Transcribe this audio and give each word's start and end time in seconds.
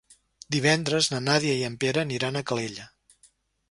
Divendres 0.55 1.11
na 1.13 1.21
Nàdia 1.27 1.59
i 1.59 1.63
en 1.69 1.79
Pere 1.87 2.05
aniran 2.07 2.39
a 2.43 2.47
Calella. 2.53 2.93